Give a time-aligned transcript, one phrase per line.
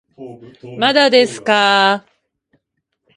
[0.79, 2.11] まだですかー